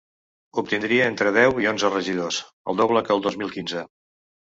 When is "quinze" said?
3.59-3.85